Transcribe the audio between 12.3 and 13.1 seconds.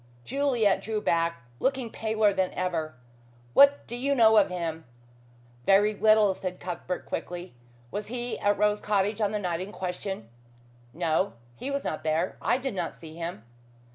I did not